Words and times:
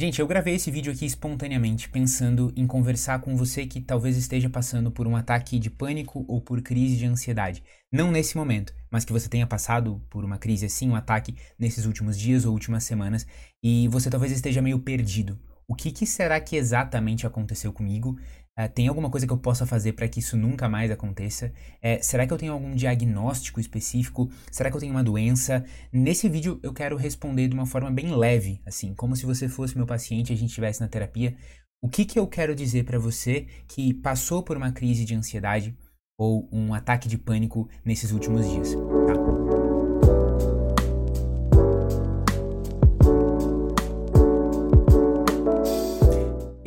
Gente, 0.00 0.18
eu 0.18 0.26
gravei 0.26 0.54
esse 0.54 0.70
vídeo 0.70 0.90
aqui 0.90 1.04
espontaneamente, 1.04 1.86
pensando 1.86 2.50
em 2.56 2.66
conversar 2.66 3.20
com 3.20 3.36
você 3.36 3.66
que 3.66 3.82
talvez 3.82 4.16
esteja 4.16 4.48
passando 4.48 4.90
por 4.90 5.06
um 5.06 5.14
ataque 5.14 5.58
de 5.58 5.68
pânico 5.68 6.24
ou 6.26 6.40
por 6.40 6.62
crise 6.62 6.96
de 6.96 7.04
ansiedade. 7.04 7.62
Não 7.92 8.10
nesse 8.10 8.34
momento, 8.34 8.72
mas 8.90 9.04
que 9.04 9.12
você 9.12 9.28
tenha 9.28 9.46
passado 9.46 10.00
por 10.08 10.24
uma 10.24 10.38
crise 10.38 10.64
assim, 10.64 10.88
um 10.88 10.96
ataque 10.96 11.36
nesses 11.58 11.84
últimos 11.84 12.18
dias 12.18 12.46
ou 12.46 12.54
últimas 12.54 12.84
semanas, 12.84 13.26
e 13.62 13.88
você 13.88 14.08
talvez 14.08 14.32
esteja 14.32 14.62
meio 14.62 14.78
perdido. 14.78 15.38
O 15.68 15.74
que, 15.74 15.92
que 15.92 16.06
será 16.06 16.40
que 16.40 16.56
exatamente 16.56 17.26
aconteceu 17.26 17.70
comigo? 17.70 18.18
Uh, 18.60 18.68
tem 18.68 18.88
alguma 18.88 19.08
coisa 19.08 19.26
que 19.26 19.32
eu 19.32 19.38
possa 19.38 19.64
fazer 19.64 19.92
para 19.92 20.08
que 20.08 20.18
isso 20.18 20.36
nunca 20.36 20.68
mais 20.68 20.90
aconteça? 20.90 21.52
É, 21.80 22.02
será 22.02 22.26
que 22.26 22.32
eu 22.32 22.36
tenho 22.36 22.52
algum 22.52 22.74
diagnóstico 22.74 23.60
específico? 23.60 24.30
Será 24.50 24.70
que 24.70 24.76
eu 24.76 24.80
tenho 24.80 24.92
uma 24.92 25.04
doença? 25.04 25.64
Nesse 25.92 26.28
vídeo 26.28 26.60
eu 26.62 26.72
quero 26.72 26.96
responder 26.96 27.48
de 27.48 27.54
uma 27.54 27.66
forma 27.66 27.90
bem 27.90 28.14
leve, 28.14 28.60
assim, 28.66 28.92
como 28.94 29.16
se 29.16 29.24
você 29.24 29.48
fosse 29.48 29.76
meu 29.76 29.86
paciente 29.86 30.30
e 30.30 30.34
a 30.34 30.36
gente 30.36 30.50
estivesse 30.50 30.80
na 30.80 30.88
terapia. 30.88 31.34
O 31.82 31.88
que, 31.88 32.04
que 32.04 32.18
eu 32.18 32.26
quero 32.26 32.54
dizer 32.54 32.84
para 32.84 32.98
você 32.98 33.46
que 33.66 33.94
passou 33.94 34.42
por 34.42 34.56
uma 34.56 34.72
crise 34.72 35.04
de 35.04 35.14
ansiedade 35.14 35.74
ou 36.18 36.46
um 36.52 36.74
ataque 36.74 37.08
de 37.08 37.16
pânico 37.16 37.66
nesses 37.82 38.12
últimos 38.12 38.46
dias, 38.46 38.76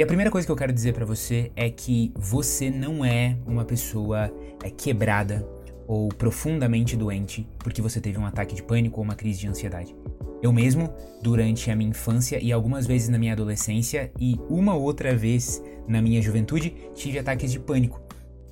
A 0.04 0.06
primeira 0.06 0.30
coisa 0.30 0.46
que 0.46 0.52
eu 0.52 0.56
quero 0.58 0.74
dizer 0.74 0.94
para 0.94 1.06
você 1.06 1.50
é 1.56 1.70
que 1.70 2.12
você 2.14 2.70
não 2.70 3.06
é 3.06 3.38
uma 3.48 3.64
pessoa 3.64 4.30
é, 4.62 4.70
quebrada 4.70 5.48
ou 5.88 6.10
profundamente 6.10 6.98
doente 6.98 7.48
porque 7.60 7.82
você 7.82 8.02
teve 8.02 8.20
um 8.20 8.26
ataque 8.26 8.54
de 8.54 8.62
pânico 8.62 9.00
ou 9.00 9.06
uma 9.06 9.16
crise 9.16 9.40
de 9.40 9.48
ansiedade. 9.48 9.96
Eu 10.42 10.52
mesmo, 10.52 10.94
durante 11.22 11.72
a 11.72 11.76
minha 11.76 11.90
infância 11.90 12.38
e 12.38 12.52
algumas 12.52 12.86
vezes 12.86 13.08
na 13.08 13.18
minha 13.18 13.32
adolescência 13.32 14.12
e 14.20 14.38
uma 14.50 14.76
outra 14.76 15.16
vez 15.16 15.64
na 15.88 16.02
minha 16.02 16.22
juventude, 16.22 16.76
tive 16.94 17.18
ataques 17.18 17.50
de 17.50 17.60
pânico. 17.62 18.02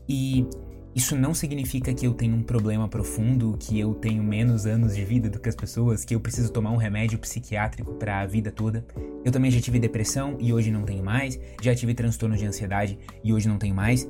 E 0.07 0.47
isso 0.93 1.15
não 1.15 1.33
significa 1.33 1.93
que 1.93 2.05
eu 2.05 2.13
tenho 2.13 2.35
um 2.35 2.43
problema 2.43 2.87
profundo, 2.87 3.55
que 3.57 3.79
eu 3.79 3.93
tenho 3.93 4.21
menos 4.21 4.65
anos 4.65 4.95
de 4.95 5.05
vida 5.05 5.29
do 5.29 5.39
que 5.39 5.47
as 5.47 5.55
pessoas, 5.55 6.03
que 6.03 6.13
eu 6.13 6.19
preciso 6.19 6.51
tomar 6.51 6.71
um 6.71 6.77
remédio 6.77 7.17
psiquiátrico 7.17 7.93
para 7.93 8.19
a 8.19 8.25
vida 8.25 8.51
toda. 8.51 8.85
Eu 9.23 9.31
também 9.31 9.49
já 9.49 9.61
tive 9.61 9.79
depressão 9.79 10.37
e 10.39 10.51
hoje 10.51 10.69
não 10.69 10.83
tenho 10.83 11.03
mais, 11.03 11.39
já 11.61 11.73
tive 11.73 11.93
transtorno 11.93 12.35
de 12.35 12.45
ansiedade 12.45 12.99
e 13.23 13.33
hoje 13.33 13.47
não 13.47 13.57
tenho 13.57 13.73
mais. 13.73 14.07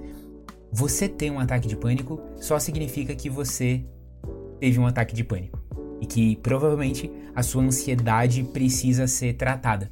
Você 0.71 1.07
ter 1.07 1.29
um 1.29 1.39
ataque 1.39 1.67
de 1.67 1.75
pânico 1.75 2.19
só 2.37 2.57
significa 2.57 3.13
que 3.13 3.29
você 3.29 3.85
teve 4.59 4.79
um 4.79 4.87
ataque 4.87 5.13
de 5.13 5.23
pânico 5.23 5.59
e 5.99 6.05
que 6.07 6.35
provavelmente 6.37 7.11
a 7.35 7.43
sua 7.43 7.63
ansiedade 7.63 8.43
precisa 8.43 9.05
ser 9.05 9.33
tratada. 9.33 9.91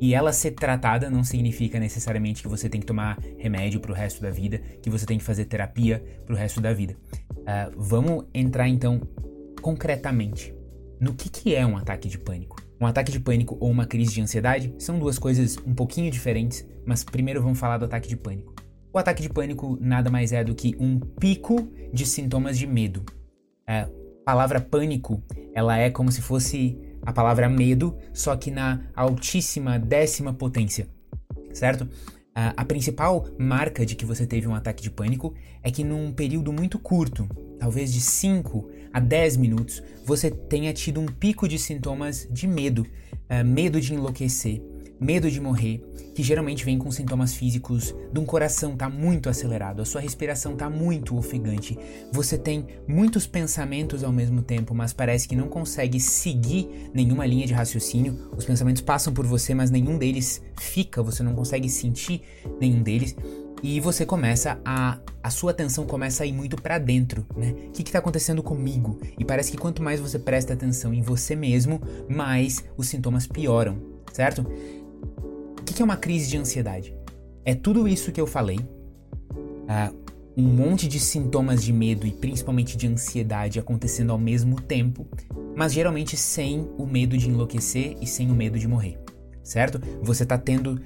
E 0.00 0.14
ela 0.14 0.32
ser 0.32 0.52
tratada 0.52 1.10
não 1.10 1.22
significa 1.22 1.78
necessariamente 1.78 2.42
que 2.42 2.48
você 2.48 2.68
tem 2.68 2.80
que 2.80 2.86
tomar 2.86 3.18
remédio 3.36 3.80
pro 3.80 3.92
resto 3.92 4.22
da 4.22 4.30
vida, 4.30 4.58
que 4.82 4.88
você 4.88 5.04
tem 5.04 5.18
que 5.18 5.24
fazer 5.24 5.44
terapia 5.44 6.02
pro 6.24 6.34
resto 6.34 6.60
da 6.60 6.72
vida. 6.72 6.96
Uh, 7.40 7.72
vamos 7.76 8.24
entrar 8.32 8.66
então 8.66 9.00
concretamente 9.60 10.54
no 10.98 11.14
que, 11.14 11.28
que 11.28 11.54
é 11.54 11.66
um 11.66 11.76
ataque 11.76 12.08
de 12.08 12.18
pânico. 12.18 12.56
Um 12.80 12.86
ataque 12.86 13.12
de 13.12 13.20
pânico 13.20 13.58
ou 13.60 13.70
uma 13.70 13.84
crise 13.84 14.14
de 14.14 14.22
ansiedade 14.22 14.74
são 14.78 14.98
duas 14.98 15.18
coisas 15.18 15.58
um 15.66 15.74
pouquinho 15.74 16.10
diferentes, 16.10 16.66
mas 16.86 17.04
primeiro 17.04 17.42
vamos 17.42 17.58
falar 17.58 17.76
do 17.76 17.84
ataque 17.84 18.08
de 18.08 18.16
pânico. 18.16 18.54
O 18.90 18.98
ataque 18.98 19.22
de 19.22 19.28
pânico 19.28 19.78
nada 19.80 20.10
mais 20.10 20.32
é 20.32 20.42
do 20.42 20.54
que 20.54 20.74
um 20.80 20.98
pico 20.98 21.68
de 21.92 22.06
sintomas 22.06 22.58
de 22.58 22.66
medo. 22.66 23.04
A 23.66 23.86
palavra 24.24 24.60
pânico, 24.60 25.22
ela 25.54 25.76
é 25.76 25.90
como 25.90 26.10
se 26.10 26.22
fosse 26.22 26.78
a 27.02 27.12
palavra 27.12 27.48
medo, 27.48 27.96
só 28.12 28.36
que 28.36 28.50
na 28.50 28.80
altíssima 28.94 29.78
décima 29.78 30.32
potência, 30.32 30.88
certo? 31.52 31.88
A, 32.34 32.64
principal 32.64 33.26
marca 33.38 33.84
de 33.84 33.96
que 33.96 34.06
você 34.06 34.24
teve 34.24 34.46
um 34.46 34.54
ataque 34.54 34.82
de 34.82 34.90
pânico 34.90 35.34
é 35.62 35.70
que 35.70 35.82
num 35.82 36.12
período 36.12 36.52
muito 36.52 36.78
curto, 36.78 37.28
talvez 37.58 37.92
de 37.92 38.00
5 38.00 38.70
a 38.92 39.00
10 39.00 39.36
minutos, 39.36 39.82
você 40.06 40.30
tenha 40.30 40.72
tido 40.72 41.00
um 41.00 41.06
pico 41.06 41.48
de 41.48 41.58
sintomas 41.58 42.28
de 42.30 42.46
medo, 42.46 42.86
uh, 43.28 43.44
medo 43.44 43.80
de 43.80 43.94
enlouquecer, 43.94 44.62
medo 45.00 45.30
de 45.30 45.40
morrer, 45.40 45.82
que 46.14 46.22
geralmente 46.22 46.64
vem 46.64 46.78
com 46.78 46.90
sintomas 46.90 47.34
físicos 47.34 47.94
de 48.12 48.20
um 48.20 48.24
coração 48.24 48.76
tá 48.76 48.88
muito 48.88 49.28
acelerado, 49.28 49.80
a 49.80 49.84
sua 49.84 50.00
respiração 50.00 50.54
tá 50.56 50.68
muito 50.68 51.16
ofegante, 51.16 51.78
você 52.12 52.36
tem 52.36 52.66
muitos 52.86 53.26
pensamentos 53.26 54.04
ao 54.04 54.12
mesmo 54.12 54.42
tempo, 54.42 54.74
mas 54.74 54.92
parece 54.92 55.26
que 55.26 55.36
não 55.36 55.48
consegue 55.48 55.98
seguir 55.98 56.90
nenhuma 56.92 57.26
linha 57.26 57.46
de 57.46 57.54
raciocínio. 57.54 58.30
Os 58.36 58.44
pensamentos 58.44 58.82
passam 58.82 59.12
por 59.12 59.26
você, 59.26 59.54
mas 59.54 59.70
nenhum 59.70 59.96
deles 59.96 60.42
fica, 60.58 61.02
você 61.02 61.22
não 61.22 61.34
consegue 61.34 61.68
sentir 61.68 62.22
nenhum 62.60 62.82
deles. 62.82 63.16
E 63.62 63.80
você 63.80 64.06
começa 64.06 64.58
a. 64.64 64.98
A 65.22 65.28
sua 65.28 65.50
atenção 65.50 65.84
começa 65.84 66.22
a 66.22 66.26
ir 66.26 66.32
muito 66.32 66.56
para 66.56 66.78
dentro, 66.78 67.26
né? 67.36 67.54
O 67.68 67.72
que, 67.72 67.82
está 67.82 67.98
acontecendo 67.98 68.42
comigo? 68.42 68.98
E 69.18 69.24
parece 69.24 69.50
que 69.50 69.58
quanto 69.58 69.82
mais 69.82 70.00
você 70.00 70.18
presta 70.18 70.54
atenção 70.54 70.94
em 70.94 71.02
você 71.02 71.36
mesmo, 71.36 71.78
mais 72.08 72.64
os 72.74 72.88
sintomas 72.88 73.26
pioram, 73.26 73.76
certo? 74.14 74.46
Que 75.80 75.82
é 75.82 75.86
uma 75.86 75.96
crise 75.96 76.28
de 76.28 76.36
ansiedade? 76.36 76.94
É 77.42 77.54
tudo 77.54 77.88
isso 77.88 78.12
que 78.12 78.20
eu 78.20 78.26
falei, 78.26 78.58
uh, 78.58 79.96
um 80.36 80.42
monte 80.42 80.86
de 80.86 81.00
sintomas 81.00 81.64
de 81.64 81.72
medo 81.72 82.06
e 82.06 82.10
principalmente 82.10 82.76
de 82.76 82.86
ansiedade 82.86 83.58
acontecendo 83.58 84.12
ao 84.12 84.18
mesmo 84.18 84.60
tempo, 84.60 85.08
mas 85.56 85.72
geralmente 85.72 86.18
sem 86.18 86.68
o 86.76 86.84
medo 86.84 87.16
de 87.16 87.30
enlouquecer 87.30 87.96
e 87.98 88.06
sem 88.06 88.30
o 88.30 88.34
medo 88.34 88.58
de 88.58 88.68
morrer, 88.68 88.98
certo? 89.42 89.80
Você 90.02 90.26
tá 90.26 90.36
tendo 90.36 90.78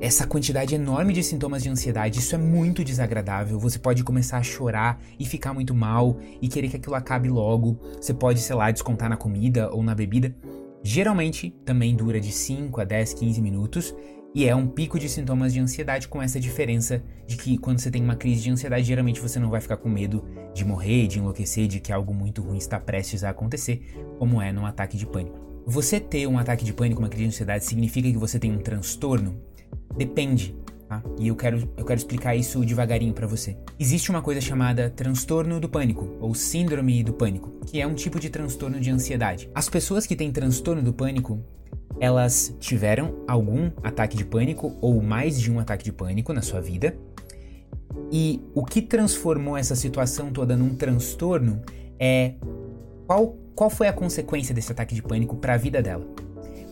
essa 0.00 0.26
quantidade 0.26 0.74
enorme 0.74 1.12
de 1.12 1.22
sintomas 1.22 1.62
de 1.62 1.68
ansiedade, 1.68 2.18
isso 2.18 2.34
é 2.34 2.38
muito 2.38 2.82
desagradável. 2.82 3.60
Você 3.60 3.78
pode 3.78 4.02
começar 4.02 4.38
a 4.38 4.42
chorar 4.42 5.02
e 5.18 5.26
ficar 5.26 5.52
muito 5.52 5.74
mal 5.74 6.16
e 6.40 6.48
querer 6.48 6.70
que 6.70 6.76
aquilo 6.76 6.94
acabe 6.94 7.28
logo. 7.28 7.78
Você 8.00 8.14
pode, 8.14 8.40
sei 8.40 8.56
lá, 8.56 8.70
descontar 8.70 9.10
na 9.10 9.18
comida 9.18 9.70
ou 9.70 9.82
na 9.82 9.94
bebida. 9.94 10.34
Geralmente 10.82 11.50
também 11.62 11.94
dura 11.94 12.18
de 12.18 12.32
5 12.32 12.80
a 12.80 12.84
10, 12.84 13.12
15 13.12 13.42
minutos 13.42 13.94
e 14.34 14.46
é 14.46 14.54
um 14.54 14.66
pico 14.66 14.98
de 14.98 15.08
sintomas 15.08 15.52
de 15.52 15.60
ansiedade 15.60 16.06
com 16.06 16.22
essa 16.22 16.38
diferença 16.38 17.02
de 17.26 17.36
que 17.36 17.58
quando 17.58 17.80
você 17.80 17.90
tem 17.90 18.02
uma 18.02 18.14
crise 18.14 18.42
de 18.42 18.50
ansiedade, 18.50 18.84
geralmente 18.84 19.20
você 19.20 19.38
não 19.38 19.50
vai 19.50 19.60
ficar 19.60 19.76
com 19.76 19.88
medo 19.88 20.24
de 20.54 20.64
morrer, 20.64 21.08
de 21.08 21.18
enlouquecer, 21.18 21.66
de 21.66 21.80
que 21.80 21.92
algo 21.92 22.14
muito 22.14 22.42
ruim 22.42 22.58
está 22.58 22.78
prestes 22.78 23.24
a 23.24 23.30
acontecer, 23.30 23.82
como 24.18 24.40
é 24.40 24.52
num 24.52 24.64
ataque 24.64 24.96
de 24.96 25.06
pânico. 25.06 25.38
Você 25.66 25.98
ter 26.00 26.26
um 26.26 26.38
ataque 26.38 26.64
de 26.64 26.72
pânico, 26.72 27.00
uma 27.00 27.08
crise 27.08 27.24
de 27.24 27.28
ansiedade, 27.28 27.64
significa 27.64 28.10
que 28.10 28.18
você 28.18 28.38
tem 28.38 28.52
um 28.52 28.58
transtorno? 28.58 29.36
Depende, 29.96 30.56
tá? 30.88 31.02
E 31.18 31.28
eu 31.28 31.36
quero, 31.36 31.68
eu 31.76 31.84
quero 31.84 31.98
explicar 31.98 32.36
isso 32.36 32.64
devagarinho 32.64 33.12
para 33.12 33.26
você. 33.26 33.56
Existe 33.78 34.10
uma 34.10 34.22
coisa 34.22 34.40
chamada 34.40 34.90
transtorno 34.90 35.58
do 35.58 35.68
pânico, 35.68 36.16
ou 36.20 36.34
síndrome 36.34 37.02
do 37.02 37.12
pânico, 37.12 37.50
que 37.66 37.80
é 37.80 37.86
um 37.86 37.94
tipo 37.94 38.20
de 38.20 38.30
transtorno 38.30 38.80
de 38.80 38.90
ansiedade. 38.90 39.50
As 39.54 39.68
pessoas 39.68 40.06
que 40.06 40.16
têm 40.16 40.32
transtorno 40.32 40.82
do 40.82 40.92
pânico 40.92 41.44
elas 42.00 42.56
tiveram 42.58 43.14
algum 43.28 43.70
ataque 43.82 44.16
de 44.16 44.24
pânico 44.24 44.74
ou 44.80 45.02
mais 45.02 45.38
de 45.38 45.52
um 45.52 45.60
ataque 45.60 45.84
de 45.84 45.92
pânico 45.92 46.32
na 46.32 46.40
sua 46.40 46.60
vida. 46.60 46.96
E 48.10 48.42
o 48.54 48.64
que 48.64 48.80
transformou 48.80 49.56
essa 49.56 49.76
situação 49.76 50.32
toda 50.32 50.56
num 50.56 50.74
transtorno 50.74 51.60
é 51.98 52.34
qual, 53.06 53.36
qual 53.54 53.68
foi 53.68 53.86
a 53.86 53.92
consequência 53.92 54.54
desse 54.54 54.72
ataque 54.72 54.94
de 54.94 55.02
pânico 55.02 55.36
para 55.36 55.54
a 55.54 55.56
vida 55.58 55.82
dela. 55.82 56.06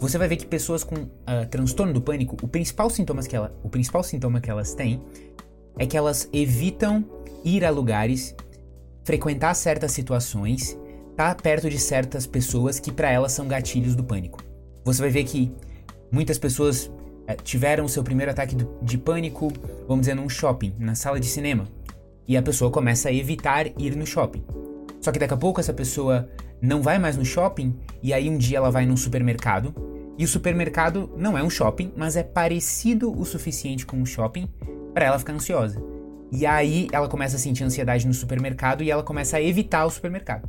Você 0.00 0.16
vai 0.16 0.28
ver 0.28 0.37
que 0.37 0.47
pessoas 0.47 0.83
com 0.83 0.94
uh, 0.94 1.47
transtorno 1.50 1.93
do 1.93 2.00
pânico, 2.00 2.37
o 2.43 2.49
principal, 2.49 2.89
sintomas 2.89 3.27
que 3.27 3.37
ela, 3.37 3.55
o 3.62 3.69
principal 3.69 4.03
sintoma 4.03 4.41
que 4.41 4.49
elas 4.49 4.72
têm 4.72 5.03
é 5.77 5.87
que 5.87 5.97
elas 5.97 6.28
evitam 6.33 7.05
ir 7.45 7.65
a 7.65 7.71
lugares, 7.71 8.34
frequentar 9.05 9.55
certas 9.55 9.93
situações, 9.93 10.78
estar 11.10 11.34
tá 11.34 11.43
perto 11.43 11.69
de 11.69 11.78
certas 11.78 12.27
pessoas 12.27 12.81
que 12.81 12.93
para 12.93 13.10
elas 13.10 13.33
são 13.33 13.47
gatilhos 13.47 13.95
do 13.95 14.05
pânico 14.05 14.47
você 14.84 15.03
vai 15.03 15.11
ver 15.11 15.25
que 15.25 15.53
muitas 16.11 16.39
pessoas 16.39 16.91
é, 17.27 17.34
tiveram 17.34 17.86
seu 17.86 18.03
primeiro 18.03 18.30
ataque 18.30 18.57
de 18.83 18.98
pânico, 18.98 19.53
vamos 19.86 20.03
dizer, 20.03 20.15
num 20.15 20.28
shopping, 20.28 20.75
na 20.78 20.95
sala 20.95 21.21
de 21.21 21.27
cinema. 21.27 21.66
E 22.27 22.36
a 22.36 22.42
pessoa 22.42 22.71
começa 22.71 23.09
a 23.09 23.13
evitar 23.13 23.66
ir 23.78 23.97
no 23.97 24.07
shopping. 24.07 24.45
Só 25.01 25.13
que 25.13 25.19
daqui 25.19 25.34
a 25.34 25.36
pouco 25.36 25.60
essa 25.60 25.72
pessoa 25.72 26.28
não 26.60 26.83
vai 26.83 26.98
mais 26.98 27.16
no 27.16 27.25
shopping 27.25 27.75
e 28.03 28.13
aí 28.13 28.28
um 28.28 28.36
dia 28.36 28.59
ela 28.59 28.71
vai 28.71 28.84
num 28.86 28.97
supermercado. 28.97 29.75
E 30.19 30.25
o 30.25 30.28
supermercado 30.28 31.10
não 31.16 31.39
é 31.39 31.42
um 31.42 31.51
shopping, 31.51 31.92
mas 31.97 32.16
é 32.16 32.22
parecido 32.22 33.16
o 33.16 33.24
suficiente 33.24 33.86
com 33.86 33.97
um 33.97 34.07
shopping 34.07 34.48
para 34.92 35.04
ela 35.04 35.19
ficar 35.19 35.33
ansiosa. 35.33 35.81
E 36.33 36.45
aí 36.45 36.89
ela 36.92 37.09
começa 37.09 37.36
a 37.36 37.39
sentir 37.39 37.65
ansiedade 37.65 38.07
no 38.07 38.13
supermercado 38.13 38.83
e 38.83 38.91
ela 38.91 39.03
começa 39.03 39.36
a 39.36 39.42
evitar 39.42 39.86
o 39.86 39.91
supermercado. 39.91 40.48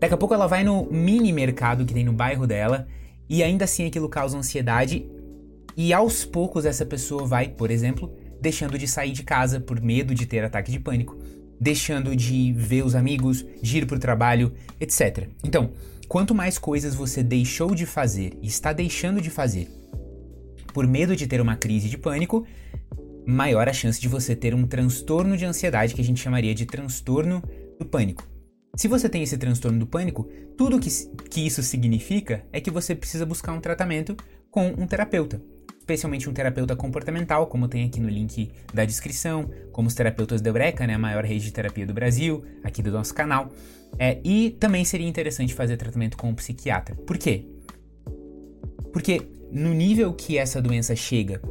Daqui 0.00 0.14
a 0.14 0.16
pouco 0.16 0.34
ela 0.34 0.46
vai 0.46 0.62
no 0.62 0.86
mini 0.90 1.32
mercado 1.32 1.84
que 1.84 1.94
tem 1.94 2.04
no 2.04 2.12
bairro 2.12 2.46
dela 2.46 2.86
e 3.28 3.42
ainda 3.42 3.64
assim 3.64 3.86
aquilo 3.86 4.08
causa 4.08 4.38
ansiedade, 4.38 5.06
e 5.76 5.92
aos 5.92 6.24
poucos 6.24 6.64
essa 6.64 6.84
pessoa 6.84 7.26
vai, 7.26 7.48
por 7.48 7.70
exemplo, 7.70 8.12
deixando 8.40 8.78
de 8.78 8.88
sair 8.88 9.12
de 9.12 9.22
casa 9.22 9.60
por 9.60 9.80
medo 9.80 10.14
de 10.14 10.26
ter 10.26 10.42
ataque 10.44 10.72
de 10.72 10.80
pânico, 10.80 11.16
deixando 11.60 12.16
de 12.16 12.52
ver 12.52 12.84
os 12.84 12.94
amigos, 12.94 13.44
de 13.60 13.78
ir 13.78 13.86
para 13.86 13.96
o 13.96 14.00
trabalho, 14.00 14.52
etc. 14.80 15.28
Então, 15.44 15.70
quanto 16.08 16.34
mais 16.34 16.58
coisas 16.58 16.94
você 16.94 17.22
deixou 17.22 17.74
de 17.74 17.84
fazer 17.84 18.38
e 18.40 18.46
está 18.46 18.72
deixando 18.72 19.20
de 19.20 19.30
fazer 19.30 19.68
por 20.72 20.86
medo 20.86 21.16
de 21.16 21.26
ter 21.26 21.40
uma 21.40 21.56
crise 21.56 21.88
de 21.88 21.98
pânico, 21.98 22.46
maior 23.26 23.68
a 23.68 23.72
chance 23.72 24.00
de 24.00 24.08
você 24.08 24.34
ter 24.34 24.54
um 24.54 24.66
transtorno 24.66 25.36
de 25.36 25.44
ansiedade 25.44 25.94
que 25.94 26.00
a 26.00 26.04
gente 26.04 26.20
chamaria 26.20 26.54
de 26.54 26.66
transtorno 26.66 27.42
do 27.78 27.84
pânico. 27.84 28.26
Se 28.78 28.86
você 28.86 29.08
tem 29.08 29.24
esse 29.24 29.36
transtorno 29.36 29.76
do 29.76 29.88
pânico, 29.88 30.28
tudo 30.56 30.78
que, 30.78 30.88
que 31.28 31.44
isso 31.44 31.64
significa 31.64 32.44
é 32.52 32.60
que 32.60 32.70
você 32.70 32.94
precisa 32.94 33.26
buscar 33.26 33.52
um 33.52 33.60
tratamento 33.60 34.16
com 34.52 34.68
um 34.68 34.86
terapeuta, 34.86 35.42
especialmente 35.80 36.30
um 36.30 36.32
terapeuta 36.32 36.76
comportamental, 36.76 37.48
como 37.48 37.66
tem 37.66 37.84
aqui 37.84 37.98
no 37.98 38.08
link 38.08 38.52
da 38.72 38.84
descrição, 38.84 39.50
como 39.72 39.88
os 39.88 39.94
terapeutas 39.94 40.40
da 40.40 40.50
Eureka, 40.50 40.86
né, 40.86 40.94
a 40.94 40.98
maior 40.98 41.24
rede 41.24 41.46
de 41.46 41.52
terapia 41.52 41.84
do 41.84 41.92
Brasil, 41.92 42.44
aqui 42.62 42.80
do 42.80 42.92
nosso 42.92 43.12
canal. 43.12 43.50
É, 43.98 44.20
e 44.22 44.50
também 44.60 44.84
seria 44.84 45.08
interessante 45.08 45.54
fazer 45.54 45.76
tratamento 45.76 46.16
com 46.16 46.28
um 46.28 46.34
psiquiatra. 46.36 46.94
Por 46.94 47.18
quê? 47.18 47.48
Porque 48.92 49.22
no 49.50 49.74
nível 49.74 50.12
que 50.12 50.38
essa 50.38 50.62
doença 50.62 50.94
chega, 50.94 51.42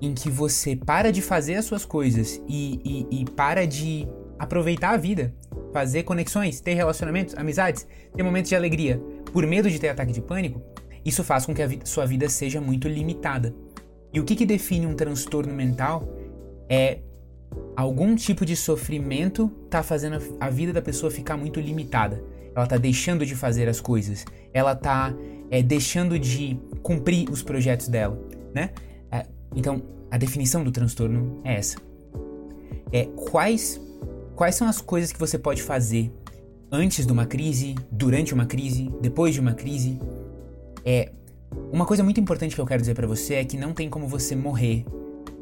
em 0.00 0.14
que 0.14 0.30
você 0.30 0.76
para 0.76 1.10
de 1.10 1.20
fazer 1.20 1.56
as 1.56 1.64
suas 1.64 1.84
coisas 1.84 2.40
e, 2.46 2.78
e, 3.10 3.22
e 3.22 3.24
para 3.24 3.66
de 3.66 4.06
aproveitar 4.38 4.90
a 4.90 4.96
vida, 4.96 5.34
fazer 5.72 6.02
conexões, 6.02 6.60
ter 6.60 6.74
relacionamentos, 6.74 7.34
amizades, 7.36 7.86
ter 8.14 8.22
momentos 8.22 8.48
de 8.48 8.56
alegria, 8.56 9.00
por 9.32 9.46
medo 9.46 9.70
de 9.70 9.78
ter 9.78 9.88
ataque 9.88 10.12
de 10.12 10.20
pânico, 10.20 10.62
isso 11.04 11.22
faz 11.22 11.46
com 11.46 11.54
que 11.54 11.62
a 11.62 11.66
vi 11.66 11.80
sua 11.84 12.06
vida 12.06 12.28
seja 12.28 12.60
muito 12.60 12.88
limitada. 12.88 13.54
E 14.12 14.20
o 14.20 14.24
que, 14.24 14.34
que 14.34 14.46
define 14.46 14.86
um 14.86 14.94
transtorno 14.94 15.52
mental 15.52 16.08
é 16.68 16.98
algum 17.76 18.16
tipo 18.16 18.44
de 18.44 18.56
sofrimento 18.56 19.48
tá 19.70 19.82
fazendo 19.82 20.18
a 20.40 20.50
vida 20.50 20.72
da 20.72 20.82
pessoa 20.82 21.10
ficar 21.10 21.36
muito 21.36 21.60
limitada. 21.60 22.22
Ela 22.54 22.66
tá 22.66 22.76
deixando 22.76 23.26
de 23.26 23.36
fazer 23.36 23.68
as 23.68 23.80
coisas, 23.80 24.24
ela 24.52 24.74
tá 24.74 25.14
é, 25.50 25.62
deixando 25.62 26.18
de 26.18 26.58
cumprir 26.82 27.30
os 27.30 27.42
projetos 27.42 27.88
dela, 27.88 28.18
né? 28.54 28.70
Então, 29.56 29.82
a 30.10 30.18
definição 30.18 30.62
do 30.62 30.70
transtorno 30.70 31.40
é 31.42 31.54
essa. 31.54 31.78
É 32.92 33.06
quais 33.30 33.80
quais 34.36 34.54
são 34.54 34.68
as 34.68 34.80
coisas 34.80 35.10
que 35.10 35.18
você 35.18 35.38
pode 35.38 35.62
fazer 35.62 36.12
antes 36.70 37.06
de 37.06 37.12
uma 37.12 37.24
crise, 37.24 37.74
durante 37.90 38.34
uma 38.34 38.44
crise, 38.44 38.92
depois 39.00 39.34
de 39.34 39.40
uma 39.40 39.54
crise? 39.54 39.98
É 40.84 41.10
uma 41.72 41.86
coisa 41.86 42.04
muito 42.04 42.20
importante 42.20 42.54
que 42.54 42.60
eu 42.60 42.66
quero 42.66 42.82
dizer 42.82 42.94
para 42.94 43.06
você 43.06 43.34
é 43.34 43.44
que 43.44 43.56
não 43.56 43.72
tem 43.72 43.88
como 43.88 44.06
você 44.06 44.36
morrer 44.36 44.84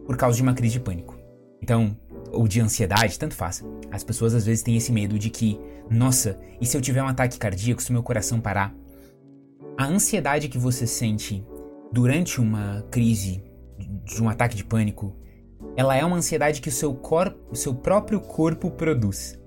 por 0.07 0.17
causa 0.17 0.37
de 0.37 0.43
uma 0.43 0.55
crise 0.55 0.75
de 0.75 0.81
pânico. 0.81 1.19
Então, 1.61 1.97
ou 2.31 2.47
de 2.47 2.61
ansiedade, 2.61 3.19
tanto 3.19 3.35
faz. 3.35 3.65
As 3.91 4.05
pessoas 4.05 4.33
às 4.33 4.47
vezes 4.47 4.63
têm 4.63 4.77
esse 4.77 4.93
medo 4.93 5.19
de 5.19 5.29
que, 5.29 5.59
nossa, 5.91 6.39
e 6.61 6.67
se 6.67 6.77
eu 6.77 6.81
tiver 6.81 7.03
um 7.03 7.09
ataque 7.09 7.39
cardíaco, 7.39 7.83
se 7.83 7.93
meu 7.93 8.03
coração 8.03 8.41
parar? 8.41 8.73
A 9.77 9.87
ansiedade 9.87 10.49
que 10.49 10.59
você 10.59 10.87
sente 10.87 11.45
durante 11.93 12.41
uma 12.41 12.85
crise 12.91 13.43
de 14.05 14.23
um 14.23 14.29
ataque 14.29 14.55
de 14.55 14.65
pânico, 14.65 15.17
ela 15.77 15.97
é 15.97 16.05
uma 16.05 16.17
ansiedade 16.17 16.61
que 16.61 16.69
o 16.69 16.73
seu, 16.73 16.95
corpo, 16.95 17.39
o 17.51 17.57
seu 17.57 17.75
próprio 17.75 18.21
corpo 18.21 18.71
produz. 18.71 19.39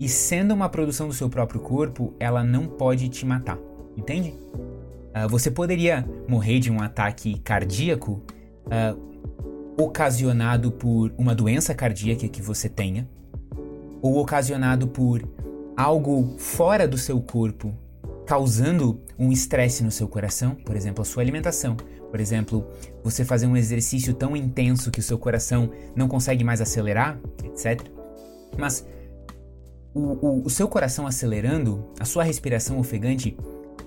E 0.00 0.08
sendo 0.08 0.54
uma 0.54 0.68
produção 0.68 1.08
do 1.08 1.14
seu 1.14 1.28
próprio 1.28 1.60
corpo, 1.60 2.14
ela 2.18 2.44
não 2.44 2.66
pode 2.66 3.08
te 3.08 3.26
matar, 3.26 3.58
entende? 3.96 4.30
Uh, 4.30 5.28
você 5.28 5.50
poderia 5.50 6.08
morrer 6.28 6.60
de 6.60 6.70
um 6.70 6.80
ataque 6.80 7.38
cardíaco 7.40 8.22
uh, 8.66 9.82
ocasionado 9.82 10.70
por 10.70 11.12
uma 11.18 11.34
doença 11.34 11.74
cardíaca 11.74 12.28
que 12.28 12.40
você 12.40 12.68
tenha, 12.68 13.08
ou 14.00 14.18
ocasionado 14.18 14.86
por 14.86 15.28
algo 15.76 16.36
fora 16.38 16.86
do 16.86 16.96
seu 16.96 17.20
corpo 17.20 17.74
causando 18.28 19.00
um 19.18 19.32
estresse 19.32 19.82
no 19.82 19.90
seu 19.90 20.06
coração, 20.06 20.54
por 20.54 20.76
exemplo, 20.76 21.00
a 21.00 21.04
sua 21.04 21.22
alimentação, 21.22 21.78
por 22.10 22.20
exemplo, 22.20 22.66
você 23.02 23.24
fazer 23.24 23.46
um 23.46 23.56
exercício 23.56 24.14
tão 24.14 24.36
intenso 24.36 24.90
que 24.90 25.00
o 25.00 25.02
seu 25.02 25.18
coração 25.18 25.70
não 25.94 26.08
consegue 26.08 26.42
mais 26.42 26.60
acelerar, 26.60 27.18
etc. 27.44 27.80
Mas 28.56 28.86
o, 29.94 30.00
o, 30.00 30.46
o 30.46 30.50
seu 30.50 30.68
coração 30.68 31.06
acelerando, 31.06 31.84
a 31.98 32.04
sua 32.04 32.22
respiração 32.22 32.78
ofegante, 32.78 33.36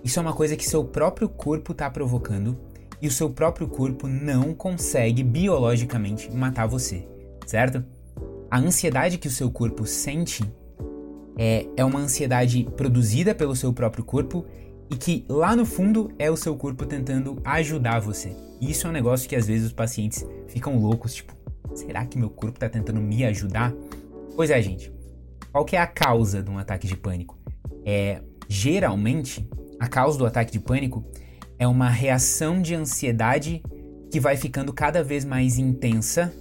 isso 0.04 0.20
é 0.20 0.22
uma 0.22 0.34
coisa 0.34 0.56
que 0.56 0.68
seu 0.68 0.84
próprio 0.84 1.30
corpo 1.30 1.72
está 1.72 1.90
provocando 1.90 2.58
e 3.02 3.08
o 3.08 3.12
seu 3.12 3.30
próprio 3.30 3.68
corpo 3.68 4.08
não 4.08 4.54
consegue 4.54 5.24
biologicamente 5.24 6.32
matar 6.32 6.68
você, 6.68 7.08
certo? 7.46 7.84
A 8.50 8.60
ansiedade 8.60 9.18
que 9.18 9.28
o 9.28 9.32
seu 9.32 9.50
corpo 9.50 9.86
sente 9.86 10.44
é, 11.38 11.66
é 11.76 11.86
uma 11.86 12.00
ansiedade 12.00 12.68
produzida 12.76 13.34
pelo 13.34 13.56
seu 13.56 13.74
próprio 13.74 14.04
corpo 14.04 14.46
e 14.92 14.96
que 14.98 15.26
lá 15.30 15.56
no 15.56 15.66
fundo 15.66 16.12
é 16.20 16.30
o 16.30 16.36
seu 16.36 16.54
corpo 16.58 16.86
tentando 16.86 17.42
ajudar 17.46 18.02
você. 18.02 18.36
E 18.60 18.70
isso 18.70 18.86
é 18.86 18.90
um 18.90 18.94
negócio 18.94 19.28
que 19.28 19.38
às 19.38 19.48
vezes 19.48 19.68
os 19.68 19.74
pacientes 19.74 20.26
ficam 20.50 20.78
loucos, 20.78 21.16
tipo, 21.16 21.34
será 21.74 22.06
que 22.06 22.18
meu 22.18 22.30
corpo 22.30 22.58
está 22.58 22.68
tentando 22.68 23.00
me 23.00 23.24
ajudar? 23.24 23.74
Pois 24.36 24.50
é, 24.50 24.62
gente. 24.62 24.92
Qual 25.50 25.64
que 25.64 25.78
é 25.78 25.80
a 25.80 25.88
causa 25.88 26.44
de 26.44 26.52
um 26.52 26.58
ataque 26.58 26.88
de 26.88 26.98
pânico? 26.98 27.40
É 27.86 28.22
geralmente 28.50 29.50
a 29.80 29.88
causa 29.88 30.18
do 30.18 30.26
ataque 30.26 30.52
de 30.52 30.60
pânico 30.60 31.06
é 31.58 31.66
uma 31.66 31.90
reação 31.90 32.62
de 32.62 32.76
ansiedade 32.76 33.64
que 34.12 34.20
vai 34.20 34.36
ficando 34.36 34.74
cada 34.74 35.02
vez 35.02 35.24
mais 35.24 35.58
intensa 35.58 36.34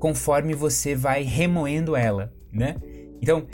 conforme 0.00 0.54
você 0.54 0.96
vai 0.96 1.22
remoendo 1.22 1.94
ela, 1.94 2.32
né? 2.52 2.76
Então, 3.20 3.46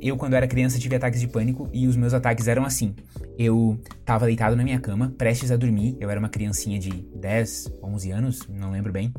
eu, 0.00 0.16
quando 0.16 0.34
era 0.34 0.48
criança, 0.48 0.78
tive 0.78 0.96
ataques 0.96 1.20
de 1.20 1.28
pânico 1.28 1.68
e 1.72 1.86
os 1.86 1.94
meus 1.94 2.12
ataques 2.12 2.48
eram 2.48 2.64
assim. 2.64 2.94
Eu 3.38 3.80
tava 4.04 4.26
deitado 4.26 4.56
na 4.56 4.64
minha 4.64 4.80
cama, 4.80 5.14
prestes 5.16 5.52
a 5.52 5.56
dormir. 5.56 5.96
Eu 6.00 6.10
era 6.10 6.18
uma 6.18 6.28
criancinha 6.28 6.78
de 6.78 6.90
10, 6.90 7.74
11 7.82 8.10
anos, 8.10 8.48
não 8.48 8.72
lembro 8.72 8.92
bem. 8.92 9.12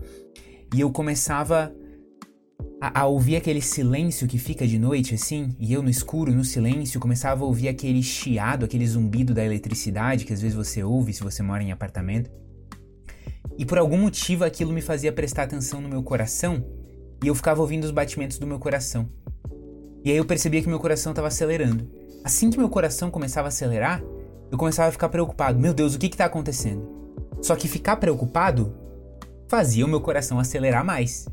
E 0.76 0.82
eu 0.82 0.92
começava 0.92 1.74
a, 2.82 3.02
a, 3.02 3.06
ouvir 3.06 3.38
aquele 3.38 3.62
silêncio 3.62 4.28
que 4.28 4.38
fica 4.38 4.68
de 4.68 4.78
noite, 4.78 5.16
assim. 5.16 5.56
E 5.58 5.72
eu, 5.72 5.82
no 5.82 5.90
escuro, 5.90 6.34
no 6.34 6.44
silêncio, 6.44 7.00
começava 7.00 7.44
a 7.44 7.48
ouvir 7.48 7.70
aquele 7.70 8.04
chiado, 8.04 8.66
aquele 8.66 8.86
zumbido 8.86 9.34
da 9.34 9.46
eletricidade 9.46 10.26
que 10.26 10.34
às 10.34 10.42
vezes 10.42 10.56
você 10.56 10.84
ouve 10.84 11.14
se 11.14 11.24
você 11.24 11.42
mora 11.42 11.64
em 11.64 11.72
apartamento. 11.72 12.30
E 13.58 13.66
por 13.66 13.78
algum 13.78 13.98
motivo 13.98 14.44
aquilo 14.44 14.74
me 14.74 14.82
fazia 14.82 15.14
prestar 15.14 15.44
atenção 15.44 15.80
no 15.80 15.88
meu 15.88 16.04
coração 16.04 16.66
e 17.24 17.28
eu 17.28 17.36
ficava 17.36 17.62
ouvindo 17.62 17.84
os 17.84 17.92
batimentos 17.92 18.40
do 18.40 18.48
meu 18.48 18.60
coração. 18.60 19.10
E 20.04 20.12
aí 20.12 20.18
eu 20.18 20.26
percebia 20.26 20.62
que 20.62 20.70
meu 20.70 20.80
coração 20.80 21.12
estava 21.12 21.28
acelerando. 21.28 21.90
Assim 22.24 22.50
que 22.50 22.58
meu 22.58 22.70
coração 22.70 23.12
começava 23.12 23.48
a 23.48 23.50
acelerar, 23.50 24.04
eu 24.52 24.58
começava 24.58 24.90
a 24.90 24.92
ficar 24.92 25.10
preocupado. 25.10 25.60
Meu 25.60 25.74
Deus, 25.74 25.96
o 25.96 26.00
que 26.00 26.08
está 26.08 26.26
acontecendo? 26.26 26.88
Só 27.42 27.56
que 27.56 27.68
ficar 27.68 27.96
preocupado 27.98 28.76
fazia 29.48 29.86
o 29.86 29.90
meu 29.90 30.02
coração 30.02 30.40
acelerar 30.40 30.86
mais. 30.86 31.28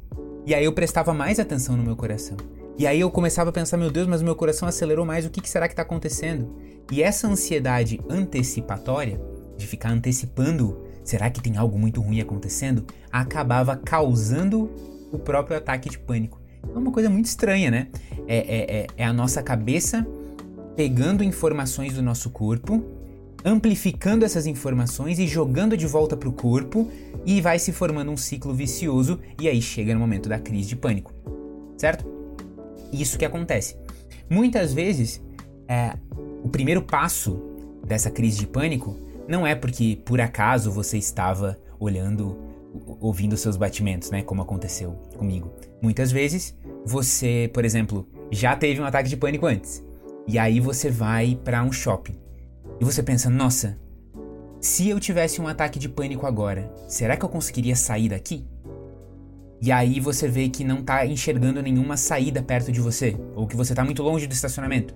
E 0.47 0.55
aí 0.55 0.65
eu 0.65 0.73
prestava 0.73 1.13
mais 1.13 1.39
atenção 1.39 1.77
no 1.77 1.83
meu 1.83 1.95
coração. 1.97 2.37
E 2.79 2.87
aí 2.87 3.01
eu 3.01 3.11
começava 3.11 3.51
a 3.51 3.53
pensar, 3.53 3.77
meu 3.77 3.91
Deus, 3.91 4.07
mas 4.07 4.23
o 4.23 4.25
meu 4.25 4.37
coração 4.37 4.69
acelerou 4.69 5.05
mais, 5.05 5.27
o 5.27 5.31
que, 5.31 5.41
que 5.41 5.49
será 5.49 5.67
que 5.67 5.73
está 5.73 5.83
acontecendo? 5.83 6.57
E 6.93 7.03
essa 7.03 7.27
ansiedade 7.27 8.01
antecipatória, 8.09 9.21
de 9.57 9.67
ficar 9.67 9.91
antecipando, 9.91 10.81
será 11.05 11.29
que 11.29 11.43
tem 11.43 11.57
algo 11.57 11.77
muito 11.79 12.01
ruim 12.01 12.21
acontecendo? 12.21 12.87
Acabava 13.11 13.77
causando 13.77 14.71
o 15.13 15.19
próprio 15.19 15.57
ataque 15.57 15.91
de 15.91 15.99
pânico. 15.99 16.38
É 16.63 16.79
uma 16.79 16.93
coisa 16.93 17.09
muito 17.09 17.27
estranha, 17.27 17.71
né? 17.71 17.89
É, 18.27 18.37
é, 18.37 18.77
é, 18.81 18.87
é 18.99 19.05
a 19.05 19.13
nossa 19.13 19.43
cabeça 19.43 20.07
pegando 20.77 21.25
informações 21.25 21.95
do 21.95 22.03
nosso 22.03 22.31
corpo, 22.31 22.85
amplificando 23.45 24.25
essas 24.25 24.47
informações 24.47 25.19
e 25.19 25.27
jogando 25.27 25.77
de 25.77 25.87
volta 25.87 26.17
para 26.17 26.29
o 26.29 26.33
corpo 26.33 26.89
e 27.27 27.41
vai 27.41 27.59
se 27.59 27.73
formando 27.73 28.11
um 28.11 28.17
ciclo 28.17 28.55
vicioso 28.55 29.19
e 29.41 29.49
aí 29.49 29.61
chega 29.61 29.93
no 29.93 30.01
momento 30.01 30.29
da 30.29 30.39
crise 30.39 30.69
de 30.69 30.77
pânico, 30.77 31.13
certo? 31.77 32.07
Isso 32.93 33.19
que 33.19 33.25
acontece. 33.25 33.77
Muitas 34.31 34.73
vezes, 34.73 35.21
é, 35.67 35.95
o 36.45 36.49
primeiro 36.49 36.83
passo 36.83 37.43
dessa 37.85 38.11
crise 38.11 38.39
de 38.39 38.47
pânico 38.47 38.97
não 39.27 39.47
é 39.47 39.55
porque 39.55 39.99
por 40.05 40.21
acaso 40.21 40.71
você 40.71 40.97
estava 40.97 41.59
olhando 41.81 42.39
ouvindo 43.01 43.37
seus 43.37 43.57
batimentos, 43.57 44.11
né? 44.11 44.23
Como 44.23 44.43
aconteceu 44.43 44.93
comigo. 45.17 45.53
Muitas 45.81 46.11
vezes 46.11 46.57
você, 46.85 47.51
por 47.53 47.65
exemplo, 47.65 48.09
já 48.31 48.57
teve 48.57 48.81
um 48.81 48.85
ataque 48.85 49.09
de 49.09 49.17
pânico 49.17 49.47
antes. 49.47 49.85
E 50.27 50.39
aí 50.39 50.61
você 50.61 50.91
vai 50.91 51.39
para 51.43 51.63
um 51.63 51.73
shopping. 51.73 52.17
E 52.81 52.85
você 52.85 53.03
pensa, 53.03 53.31
nossa, 53.31 53.79
se 54.61 54.89
eu 54.89 55.01
tivesse 55.01 55.41
um 55.41 55.49
ataque 55.49 55.79
de 55.79 55.89
pânico 55.89 56.27
agora, 56.27 56.73
será 56.89 57.17
que 57.17 57.25
eu 57.25 57.29
conseguiria 57.29 57.75
sair 57.75 58.09
daqui? 58.09 58.47
E 59.61 59.73
aí 59.73 59.99
você 59.99 60.29
vê 60.29 60.49
que 60.49 60.65
não 60.65 60.83
tá 60.83 61.05
enxergando 61.05 61.63
nenhuma 61.63 61.97
saída 61.97 62.43
perto 62.43 62.71
de 62.71 62.81
você, 62.81 63.17
ou 63.35 63.47
que 63.47 63.57
você 63.57 63.75
tá 63.75 63.85
muito 63.85 64.03
longe 64.03 64.27
do 64.27 64.33
estacionamento. 64.33 64.95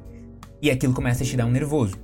E 0.61 0.71
aquilo 0.71 0.95
começa 0.95 1.25
a 1.25 1.27
te 1.27 1.37
dar 1.37 1.47
um 1.47 1.51
nervoso. 1.51 1.97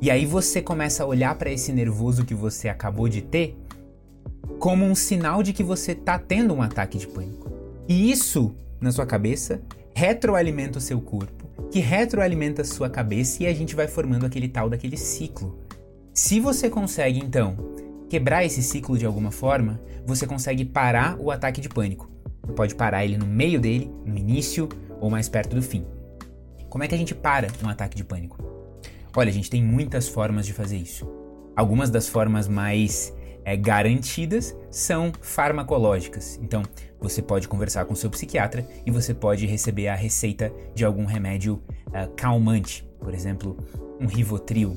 E 0.00 0.10
aí 0.10 0.24
você 0.24 0.62
começa 0.62 1.02
a 1.02 1.06
olhar 1.06 1.34
para 1.36 1.50
esse 1.50 1.72
nervoso 1.72 2.24
que 2.24 2.34
você 2.34 2.68
acabou 2.68 3.08
de 3.08 3.20
ter 3.22 3.56
como 4.58 4.84
um 4.84 4.94
sinal 4.94 5.42
de 5.42 5.52
que 5.52 5.62
você 5.62 5.92
está 5.92 6.18
tendo 6.18 6.54
um 6.54 6.62
ataque 6.62 6.98
de 6.98 7.06
pânico. 7.06 7.50
E 7.88 8.10
isso, 8.10 8.54
na 8.80 8.92
sua 8.92 9.06
cabeça, 9.06 9.62
retroalimenta 9.94 10.78
o 10.78 10.80
seu 10.80 11.00
corpo, 11.00 11.48
que 11.70 11.80
retroalimenta 11.80 12.62
a 12.62 12.64
sua 12.64 12.88
cabeça 12.88 13.42
e 13.42 13.46
a 13.46 13.54
gente 13.54 13.74
vai 13.74 13.88
formando 13.88 14.26
aquele 14.26 14.48
tal 14.48 14.68
daquele 14.68 14.96
ciclo. 14.96 15.58
Se 16.12 16.40
você 16.40 16.68
consegue, 16.68 17.18
então, 17.18 17.56
quebrar 18.08 18.44
esse 18.44 18.62
ciclo 18.62 18.98
de 18.98 19.06
alguma 19.06 19.30
forma, 19.30 19.80
você 20.04 20.26
consegue 20.26 20.64
parar 20.64 21.16
o 21.18 21.30
ataque 21.30 21.60
de 21.60 21.68
pânico. 21.68 22.10
Você 22.44 22.52
pode 22.52 22.74
parar 22.74 23.04
ele 23.04 23.16
no 23.16 23.26
meio 23.26 23.60
dele, 23.60 23.90
no 24.04 24.16
início 24.18 24.68
ou 25.00 25.08
mais 25.08 25.28
perto 25.28 25.54
do 25.54 25.62
fim. 25.62 25.86
Como 26.68 26.84
é 26.84 26.88
que 26.88 26.94
a 26.94 26.98
gente 26.98 27.14
para 27.14 27.48
um 27.64 27.68
ataque 27.68 27.96
de 27.96 28.04
pânico? 28.04 28.38
Olha, 29.16 29.28
a 29.28 29.32
gente 29.32 29.50
tem 29.50 29.62
muitas 29.62 30.08
formas 30.08 30.46
de 30.46 30.52
fazer 30.52 30.76
isso. 30.76 31.08
Algumas 31.56 31.90
das 31.90 32.08
formas 32.08 32.46
mais 32.46 33.12
é, 33.44 33.56
garantidas 33.56 34.56
são 34.70 35.12
farmacológicas. 35.20 36.38
Então, 36.42 36.62
você 37.00 37.22
pode 37.22 37.48
conversar 37.48 37.84
com 37.86 37.94
seu 37.94 38.10
psiquiatra 38.10 38.66
e 38.84 38.90
você 38.90 39.14
pode 39.14 39.46
receber 39.46 39.88
a 39.88 39.94
receita 39.94 40.52
de 40.74 40.84
algum 40.84 41.06
remédio 41.06 41.62
uh, 41.88 42.12
calmante, 42.14 42.86
por 42.98 43.14
exemplo, 43.14 43.56
um 43.98 44.06
Rivotril, 44.06 44.76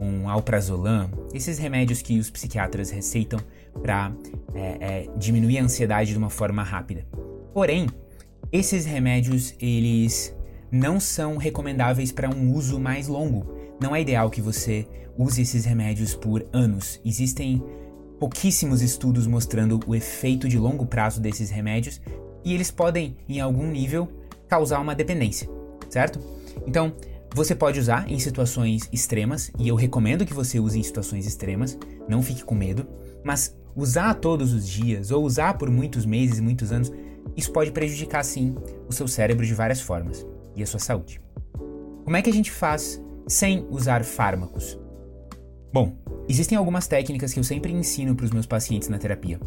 um 0.00 0.28
Alprazolam, 0.28 1.10
esses 1.32 1.58
remédios 1.58 2.02
que 2.02 2.18
os 2.18 2.30
psiquiatras 2.30 2.90
receitam 2.90 3.40
para 3.82 4.12
é, 4.54 4.60
é, 4.80 5.08
diminuir 5.16 5.58
a 5.58 5.64
ansiedade 5.64 6.12
de 6.12 6.18
uma 6.18 6.30
forma 6.30 6.62
rápida. 6.62 7.06
Porém, 7.52 7.88
esses 8.52 8.84
remédios 8.84 9.54
eles 9.60 10.34
não 10.70 10.98
são 10.98 11.36
recomendáveis 11.36 12.12
para 12.12 12.28
um 12.28 12.52
uso 12.52 12.78
mais 12.78 13.08
longo. 13.08 13.54
Não 13.80 13.94
é 13.94 14.00
ideal 14.00 14.30
que 14.30 14.40
você 14.40 14.86
use 15.16 15.42
esses 15.42 15.64
remédios 15.64 16.14
por 16.14 16.44
anos. 16.52 17.00
Existem 17.04 17.62
pouquíssimos 18.18 18.82
estudos 18.82 19.26
mostrando 19.26 19.80
o 19.86 19.94
efeito 19.94 20.48
de 20.48 20.58
longo 20.58 20.86
prazo 20.86 21.20
desses 21.20 21.50
remédios 21.50 22.00
e 22.44 22.52
eles 22.52 22.70
podem, 22.70 23.16
em 23.28 23.40
algum 23.40 23.66
nível, 23.66 24.08
causar 24.48 24.80
uma 24.80 24.94
dependência, 24.94 25.48
certo? 25.88 26.20
Então, 26.66 26.92
você 27.34 27.54
pode 27.54 27.80
usar 27.80 28.08
em 28.08 28.18
situações 28.18 28.88
extremas, 28.92 29.50
e 29.58 29.66
eu 29.66 29.74
recomendo 29.74 30.24
que 30.24 30.32
você 30.32 30.60
use 30.60 30.78
em 30.78 30.82
situações 30.82 31.26
extremas, 31.26 31.76
não 32.08 32.22
fique 32.22 32.44
com 32.44 32.54
medo, 32.54 32.86
mas 33.24 33.56
usar 33.74 34.14
todos 34.14 34.52
os 34.52 34.68
dias 34.68 35.10
ou 35.10 35.24
usar 35.24 35.54
por 35.54 35.68
muitos 35.68 36.06
meses, 36.06 36.38
muitos 36.38 36.70
anos, 36.70 36.92
isso 37.36 37.50
pode 37.50 37.72
prejudicar 37.72 38.24
sim 38.24 38.54
o 38.88 38.92
seu 38.92 39.08
cérebro 39.08 39.44
de 39.44 39.54
várias 39.54 39.80
formas 39.80 40.24
e 40.54 40.62
a 40.62 40.66
sua 40.66 40.78
saúde. 40.78 41.20
Como 42.04 42.16
é 42.16 42.22
que 42.22 42.30
a 42.30 42.32
gente 42.32 42.52
faz 42.52 43.02
sem 43.26 43.66
usar 43.68 44.04
fármacos? 44.04 44.78
Bom, 45.74 45.92
existem 46.28 46.56
algumas 46.56 46.86
técnicas 46.86 47.32
que 47.32 47.40
eu 47.40 47.42
sempre 47.42 47.72
ensino 47.72 48.14
para 48.14 48.26
os 48.26 48.30
meus 48.30 48.46
pacientes 48.46 48.88
na 48.88 48.96
terapia 48.96 49.40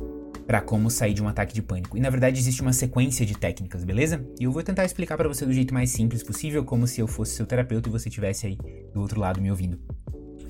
para 0.46 0.60
como 0.60 0.92
sair 0.92 1.14
de 1.14 1.24
um 1.24 1.28
ataque 1.30 1.54
de 1.54 1.62
pânico. 1.62 1.96
E 1.96 2.02
na 2.02 2.10
verdade 2.10 2.38
existe 2.38 2.62
uma 2.62 2.74
sequência 2.74 3.26
de 3.26 3.34
técnicas, 3.34 3.86
beleza? 3.86 4.26
E 4.38 4.44
eu 4.44 4.52
vou 4.52 4.62
tentar 4.62 4.84
explicar 4.84 5.16
para 5.16 5.30
você 5.30 5.46
do 5.46 5.54
jeito 5.54 5.74
mais 5.74 5.90
simples 5.90 6.22
possível, 6.24 6.66
como 6.66 6.86
se 6.86 7.00
eu 7.00 7.08
fosse 7.08 7.34
seu 7.34 7.46
terapeuta 7.46 7.88
e 7.88 7.92
você 7.94 8.10
estivesse 8.10 8.46
aí 8.46 8.58
do 8.94 9.00
outro 9.00 9.22
lado 9.22 9.40
me 9.40 9.50
ouvindo. 9.50 9.80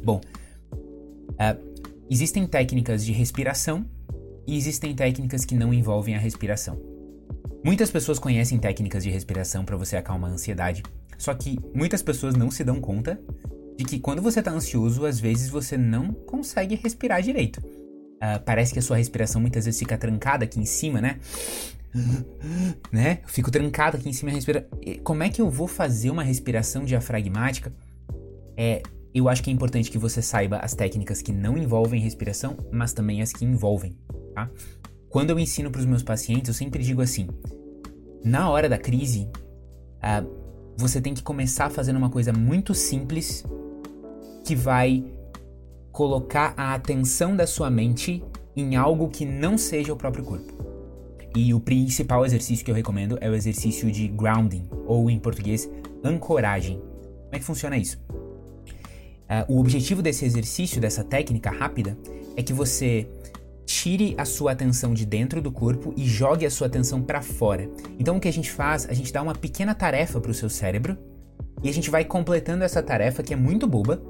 Bom, 0.03 0.19
uh, 0.73 1.85
existem 2.09 2.47
técnicas 2.47 3.05
de 3.05 3.11
respiração 3.11 3.85
e 4.47 4.57
existem 4.57 4.95
técnicas 4.95 5.45
que 5.45 5.53
não 5.53 5.71
envolvem 5.71 6.15
a 6.15 6.19
respiração. 6.19 6.81
Muitas 7.63 7.91
pessoas 7.91 8.17
conhecem 8.17 8.57
técnicas 8.57 9.03
de 9.03 9.11
respiração 9.11 9.63
para 9.63 9.77
você 9.77 9.95
acalmar 9.95 10.31
a 10.31 10.33
ansiedade, 10.33 10.81
só 11.19 11.35
que 11.35 11.59
muitas 11.71 12.01
pessoas 12.01 12.33
não 12.33 12.49
se 12.49 12.63
dão 12.63 12.81
conta 12.81 13.21
de 13.77 13.85
que 13.85 13.99
quando 13.99 14.21
você 14.21 14.39
está 14.39 14.51
ansioso, 14.51 15.05
às 15.05 15.19
vezes 15.19 15.49
você 15.49 15.77
não 15.77 16.11
consegue 16.11 16.75
respirar 16.75 17.21
direito. 17.21 17.57
Uh, 17.57 18.43
parece 18.43 18.73
que 18.73 18.79
a 18.79 18.81
sua 18.81 18.97
respiração 18.97 19.39
muitas 19.39 19.65
vezes 19.65 19.79
fica 19.79 19.95
trancada 19.95 20.45
aqui 20.45 20.59
em 20.59 20.65
cima, 20.65 20.99
né? 20.99 21.19
né? 22.91 23.19
Eu 23.23 23.29
fico 23.29 23.51
trancado 23.51 23.97
aqui 23.97 24.09
em 24.09 24.13
cima 24.13 24.31
respira. 24.31 24.67
Como 25.03 25.21
é 25.21 25.29
que 25.29 25.39
eu 25.39 25.49
vou 25.49 25.67
fazer 25.67 26.09
uma 26.09 26.23
respiração 26.23 26.83
diafragmática? 26.83 27.71
É, 28.57 28.81
eu 29.13 29.29
acho 29.29 29.43
que 29.43 29.51
é 29.51 29.53
importante 29.53 29.91
que 29.91 29.99
você 29.99 30.23
saiba 30.23 30.57
as 30.57 30.73
técnicas 30.73 31.21
que 31.21 31.31
não 31.31 31.55
envolvem 31.55 32.01
respiração, 32.01 32.57
mas 32.71 32.93
também 32.93 33.21
as 33.21 33.31
que 33.31 33.45
envolvem, 33.45 33.95
tá? 34.33 34.49
Quando 35.09 35.29
eu 35.29 35.39
ensino 35.39 35.69
para 35.69 35.79
os 35.79 35.85
meus 35.85 36.01
pacientes, 36.01 36.47
eu 36.47 36.53
sempre 36.55 36.83
digo 36.83 37.01
assim: 37.01 37.27
na 38.23 38.49
hora 38.49 38.67
da 38.67 38.79
crise, 38.79 39.29
uh, 40.01 40.27
você 40.75 40.99
tem 40.99 41.13
que 41.13 41.21
começar 41.21 41.69
fazendo 41.69 41.97
uma 41.97 42.09
coisa 42.09 42.33
muito 42.33 42.73
simples 42.73 43.43
que 44.47 44.55
vai 44.55 45.03
colocar 45.91 46.53
a 46.55 46.73
atenção 46.73 47.35
da 47.35 47.45
sua 47.45 47.69
mente 47.69 48.23
em 48.55 48.77
algo 48.77 49.09
que 49.09 49.25
não 49.25 49.57
seja 49.57 49.91
o 49.91 49.97
próprio 49.97 50.23
corpo. 50.23 50.53
E 51.35 51.53
o 51.53 51.59
principal 51.59 52.25
exercício 52.25 52.63
que 52.63 52.71
eu 52.71 52.75
recomendo 52.75 53.17
é 53.19 53.29
o 53.29 53.35
exercício 53.35 53.91
de 53.91 54.07
grounding, 54.07 54.63
ou 54.85 55.09
em 55.09 55.19
português, 55.19 55.69
ancoragem. 56.01 56.77
Como 56.77 57.29
é 57.33 57.39
que 57.39 57.43
funciona 57.43 57.77
isso? 57.77 57.99
Uh, 58.09 59.53
o 59.53 59.59
objetivo 59.59 60.01
desse 60.01 60.23
exercício, 60.23 60.79
dessa 60.79 61.03
técnica 61.03 61.51
rápida, 61.51 61.97
é 62.37 62.41
que 62.41 62.53
você 62.53 63.05
tire 63.65 64.15
a 64.17 64.23
sua 64.23 64.53
atenção 64.53 64.93
de 64.93 65.05
dentro 65.05 65.41
do 65.41 65.51
corpo 65.51 65.93
e 65.97 66.05
jogue 66.05 66.45
a 66.45 66.49
sua 66.49 66.67
atenção 66.67 67.01
para 67.01 67.21
fora. 67.21 67.69
Então 67.99 68.15
o 68.15 68.19
que 68.21 68.29
a 68.29 68.33
gente 68.33 68.49
faz? 68.49 68.87
A 68.89 68.93
gente 68.93 69.11
dá 69.11 69.21
uma 69.21 69.35
pequena 69.35 69.75
tarefa 69.75 70.21
para 70.21 70.31
o 70.31 70.33
seu 70.33 70.49
cérebro 70.49 70.97
e 71.61 71.67
a 71.67 71.73
gente 71.73 71.89
vai 71.89 72.05
completando 72.05 72.63
essa 72.63 72.81
tarefa 72.81 73.21
que 73.21 73.33
é 73.33 73.35
muito 73.35 73.67
boba, 73.67 74.01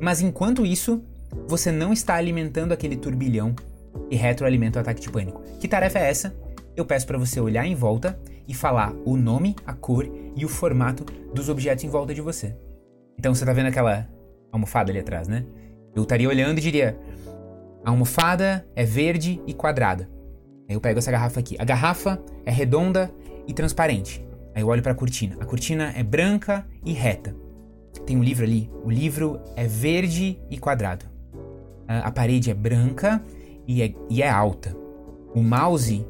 mas 0.00 0.20
enquanto 0.20 0.64
isso, 0.66 1.02
você 1.46 1.70
não 1.70 1.92
está 1.92 2.14
alimentando 2.14 2.72
aquele 2.72 2.96
turbilhão 2.96 3.54
e 4.10 4.16
retroalimenta 4.16 4.78
o 4.78 4.82
ataque 4.82 5.00
de 5.00 5.10
pânico. 5.10 5.42
Que 5.58 5.68
tarefa 5.68 5.98
é 5.98 6.08
essa? 6.08 6.34
Eu 6.76 6.84
peço 6.84 7.06
para 7.06 7.18
você 7.18 7.40
olhar 7.40 7.66
em 7.66 7.74
volta 7.74 8.18
e 8.46 8.54
falar 8.54 8.92
o 9.04 9.16
nome, 9.16 9.54
a 9.66 9.72
cor 9.72 10.08
e 10.36 10.44
o 10.44 10.48
formato 10.48 11.04
dos 11.34 11.48
objetos 11.48 11.84
em 11.84 11.88
volta 11.88 12.14
de 12.14 12.20
você. 12.20 12.56
Então 13.18 13.34
você 13.34 13.44
tá 13.44 13.52
vendo 13.52 13.66
aquela 13.66 14.08
almofada 14.50 14.90
ali 14.90 14.98
atrás, 14.98 15.28
né? 15.28 15.44
Eu 15.94 16.02
estaria 16.02 16.28
olhando 16.28 16.58
e 16.58 16.60
diria: 16.62 16.98
a 17.84 17.90
almofada 17.90 18.66
é 18.74 18.84
verde 18.84 19.40
e 19.46 19.54
quadrada. 19.54 20.08
Aí 20.68 20.74
eu 20.74 20.80
pego 20.80 20.98
essa 20.98 21.10
garrafa 21.10 21.40
aqui. 21.40 21.56
A 21.58 21.64
garrafa 21.64 22.20
é 22.44 22.50
redonda 22.50 23.10
e 23.46 23.52
transparente. 23.52 24.24
Aí 24.54 24.62
eu 24.62 24.68
olho 24.68 24.82
para 24.82 24.92
a 24.92 24.94
cortina. 24.94 25.36
A 25.40 25.44
cortina 25.44 25.92
é 25.96 26.02
branca 26.02 26.66
e 26.84 26.92
reta. 26.92 27.34
Tem 28.06 28.16
um 28.16 28.22
livro 28.22 28.44
ali. 28.44 28.70
O 28.84 28.90
livro 28.90 29.40
é 29.56 29.66
verde 29.66 30.38
e 30.50 30.58
quadrado. 30.58 31.06
A, 31.86 32.10
parede 32.10 32.50
é 32.50 32.54
branca 32.54 33.22
e 33.66 33.82
é, 33.82 33.92
e 34.08 34.22
é 34.22 34.28
alta. 34.28 34.76
O 35.34 35.42
mouse 35.42 36.04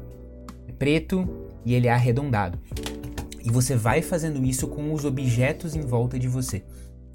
é 0.67 0.71
preto 0.71 1.27
e 1.65 1.73
ele 1.73 1.87
é 1.87 1.91
arredondado. 1.91 2.59
E 3.43 3.49
você 3.49 3.75
vai 3.75 4.01
fazendo 4.01 4.43
isso 4.45 4.67
com 4.67 4.93
os 4.93 5.05
objetos 5.05 5.75
em 5.75 5.81
volta 5.81 6.19
de 6.19 6.27
você. 6.27 6.63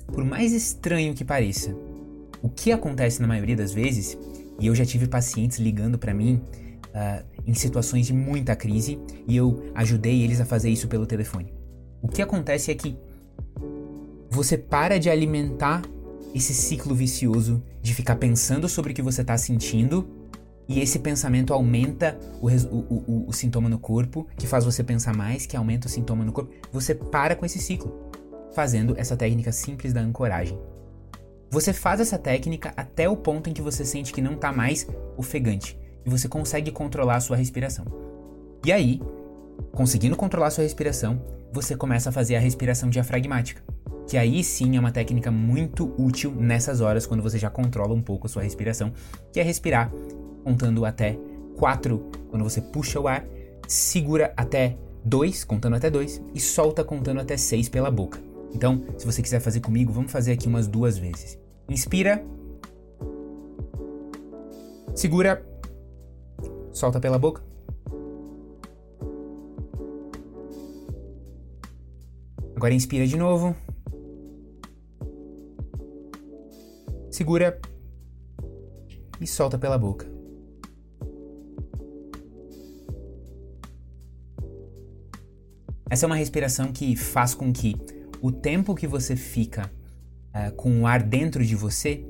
Por 0.07 0.25
mais 0.25 0.53
estranho 0.53 1.15
que 1.15 1.25
pareça, 1.25 1.75
o 2.43 2.49
que 2.49 2.73
acontece 2.73 3.21
na 3.21 3.29
maioria 3.29 3.57
das 3.57 3.73
vezes, 3.73 4.19
e 4.59 4.67
eu 4.67 4.75
já 4.75 4.85
tive 4.85 5.07
pacientes 5.07 5.59
ligando 5.59 5.99
para 5.99 6.15
mim 6.15 6.43
uh, 6.87 7.25
em 7.47 7.55
situações 7.55 8.07
de 8.07 8.13
muita 8.13 8.57
crise 8.57 8.99
e 9.29 9.37
eu 9.37 9.71
ajudei 9.75 10.23
eles 10.23 10.41
a 10.41 10.45
fazer 10.45 10.71
isso 10.71 10.89
pelo 10.89 11.07
telefone. 11.07 11.53
O 12.01 12.09
que 12.09 12.23
acontece 12.23 12.71
é 12.71 12.75
que 12.75 12.97
você 14.37 14.59
para 14.59 15.01
de 15.01 15.09
alimentar 15.09 15.83
esse 16.35 16.53
ciclo 16.53 16.95
vicioso 16.95 17.63
de 17.81 17.95
ficar 17.95 18.17
pensando 18.17 18.69
sobre 18.69 18.93
o 18.93 18.95
que 18.95 19.01
você 19.01 19.23
está 19.23 19.39
sentindo 19.39 20.07
e 20.69 20.79
esse 20.79 20.99
pensamento 20.99 21.55
aumenta 21.55 22.19
o, 22.43 22.49
o, 22.49 22.79
o, 22.79 23.25
o, 23.29 23.33
sintoma 23.33 23.69
no 23.69 23.79
corpo, 23.79 24.27
que 24.37 24.47
faz 24.47 24.65
você 24.65 24.85
pensar 24.85 25.17
mais, 25.17 25.47
que 25.47 25.57
aumenta 25.57 25.87
o 25.87 25.91
sintoma 25.91 26.23
no 26.23 26.33
corpo. 26.33 26.53
Você 26.71 26.95
para 26.95 27.35
com 27.35 27.47
esse 27.47 27.59
ciclo, 27.59 28.11
fazendo 28.53 28.95
essa 28.99 29.17
técnica 29.17 29.53
simples 29.53 29.95
da 29.95 30.01
ancoragem. 30.01 30.59
Você 31.51 31.73
faz 31.73 32.01
essa 32.01 32.19
técnica 32.19 32.75
até 32.77 33.09
o 33.09 33.17
ponto 33.17 33.49
em 33.49 33.55
que 33.55 33.63
você 33.63 33.87
sente 33.87 34.13
que 34.13 34.21
não 34.21 34.35
está 34.35 34.53
mais 34.53 34.87
ofegante 35.17 35.79
e 36.05 36.11
você 36.11 36.29
consegue 36.29 36.71
controlar 36.73 37.17
a 37.17 37.21
sua 37.21 37.37
respiração. 37.37 37.87
E 38.67 38.73
aí, 38.73 39.01
conseguindo 39.73 40.17
controlar 40.17 40.49
a 40.49 40.51
sua 40.51 40.65
respiração, 40.65 41.23
você 41.53 41.75
começa 41.75 42.11
a 42.11 42.13
fazer 42.13 42.37
a 42.37 42.41
respiração 42.41 42.91
diafragmática 42.91 43.63
que 44.07 44.17
aí 44.17 44.43
sim 44.45 44.77
é 44.77 44.81
uma 44.81 44.93
técnica 44.93 45.31
muito 45.31 45.93
útil 45.99 46.31
nessas 46.31 46.81
horas 46.81 47.07
quando 47.07 47.23
você 47.23 47.39
já 47.39 47.51
controla 47.51 47.93
um 47.93 48.03
pouco 48.03 48.27
a 48.27 48.31
sua 48.31 48.43
respiração, 48.43 48.93
que 49.33 49.41
é 49.41 49.43
respirar 49.43 49.93
contando 50.45 50.85
até 50.85 51.19
4 51.57 51.99
quando 52.31 52.45
você 52.45 52.61
puxa 52.61 53.01
o 53.01 53.09
ar, 53.09 53.27
segura 53.67 54.33
até 54.37 54.77
2, 55.05 55.45
contando 55.45 55.75
até 55.75 55.91
2 55.91 56.23
e 56.35 56.41
solta 56.41 56.85
contando 56.85 57.21
até 57.21 57.37
6 57.37 57.69
pela 57.69 57.91
boca. 57.91 58.21
Então, 58.55 58.83
se 58.97 59.05
você 59.05 59.21
quiser 59.23 59.41
fazer 59.41 59.61
comigo, 59.61 59.93
vamos 59.93 60.11
fazer 60.11 60.33
aqui 60.33 60.47
umas 60.47 60.69
duas 60.69 60.97
vezes. 60.97 61.39
Inspira. 61.69 62.25
Segura. 64.95 65.45
Solta 66.73 67.01
pela 67.01 67.19
boca. 67.19 67.43
Agora 72.55 72.73
inspira 72.73 73.07
de 73.07 73.17
novo. 73.17 73.55
Segura 77.17 77.59
e 79.19 79.27
solta 79.27 79.57
pela 79.57 79.79
boca. 79.79 80.07
Essa 85.89 86.05
é 86.05 86.07
uma 86.07 86.17
respiração 86.17 86.71
que 86.71 86.95
faz 86.95 87.35
com 87.35 87.51
que 87.55 87.75
o 88.21 88.31
tempo 88.31 88.75
que 88.75 88.87
você 88.87 89.17
fica 89.17 89.73
uh, 90.35 90.55
com 90.57 90.83
o 90.83 90.87
ar 90.87 91.03
dentro 91.03 91.43
de 91.43 91.57
você 91.57 92.05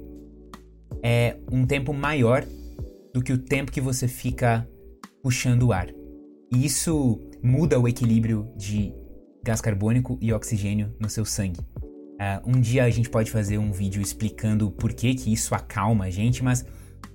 é 1.00 1.36
um 1.52 1.64
tempo 1.64 1.94
maior 1.94 2.44
do 3.14 3.22
que 3.22 3.32
o 3.32 3.38
tempo 3.38 3.70
que 3.70 3.80
você 3.80 4.08
fica 4.08 4.68
puxando 5.22 5.68
o 5.68 5.72
ar. 5.72 5.86
E 6.52 6.66
isso 6.66 7.20
muda 7.40 7.78
o 7.78 7.86
equilíbrio 7.86 8.52
de 8.56 8.92
gás 9.44 9.60
carbônico 9.60 10.18
e 10.20 10.32
oxigênio 10.32 10.92
no 10.98 11.08
seu 11.08 11.24
sangue. 11.24 11.60
Uh, 12.16 12.56
um 12.56 12.60
dia 12.60 12.84
a 12.84 12.90
gente 12.90 13.10
pode 13.10 13.30
fazer 13.30 13.58
um 13.58 13.70
vídeo 13.70 14.00
explicando 14.00 14.70
por 14.70 14.92
que, 14.92 15.14
que 15.14 15.32
isso 15.32 15.54
acalma 15.54 16.06
a 16.06 16.10
gente, 16.10 16.42
mas 16.42 16.64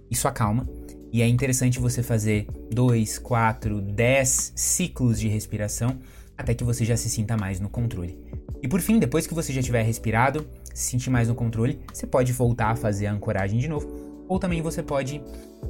isso 0.09 0.27
acalma. 0.27 0.67
E 1.11 1.21
é 1.21 1.27
interessante 1.27 1.79
você 1.79 2.03
fazer 2.03 2.47
2, 2.71 3.19
4, 3.19 3.81
10 3.81 4.53
ciclos 4.55 5.19
de 5.19 5.27
respiração 5.27 5.99
até 6.37 6.53
que 6.53 6.63
você 6.63 6.85
já 6.85 6.95
se 6.95 7.09
sinta 7.09 7.35
mais 7.35 7.59
no 7.59 7.67
controle. 7.67 8.17
E 8.61 8.67
por 8.67 8.79
fim, 8.79 8.99
depois 8.99 9.25
que 9.25 9.33
você 9.33 9.51
já 9.51 9.61
tiver 9.61 9.81
respirado, 9.81 10.47
se 10.73 10.91
sentir 10.91 11.09
mais 11.09 11.27
no 11.27 11.35
controle, 11.35 11.79
você 11.91 12.05
pode 12.05 12.31
voltar 12.31 12.71
a 12.71 12.75
fazer 12.75 13.07
a 13.07 13.13
ancoragem 13.13 13.59
de 13.59 13.67
novo. 13.67 13.89
Ou 14.27 14.39
também 14.39 14.61
você 14.61 14.81
pode 14.83 15.21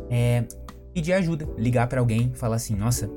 é, 0.10 0.46
pedir 0.94 1.14
ajuda, 1.14 1.48
ligar 1.58 1.88
para 1.88 2.00
alguém, 2.00 2.32
falar 2.36 2.58
assim: 2.58 2.76
Nossa, 2.76 3.10